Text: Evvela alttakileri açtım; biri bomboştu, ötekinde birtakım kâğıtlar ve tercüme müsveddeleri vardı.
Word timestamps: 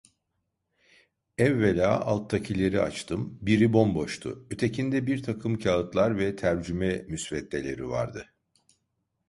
Evvela 1.37 1.99
alttakileri 1.99 2.81
açtım; 2.81 3.37
biri 3.41 3.73
bomboştu, 3.73 4.47
ötekinde 4.49 5.07
birtakım 5.07 5.59
kâğıtlar 5.59 6.17
ve 6.19 6.35
tercüme 6.35 7.05
müsveddeleri 7.09 7.89
vardı. 7.89 8.31